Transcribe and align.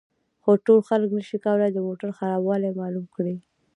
خو 0.43 0.51
ټول 0.65 0.79
خلک 0.89 1.09
نشي 1.17 1.37
کولای 1.45 1.69
د 1.73 1.77
موټر 1.87 2.09
خرابوالی 2.17 2.69
معلوم 2.79 3.05
کړي 3.15 3.35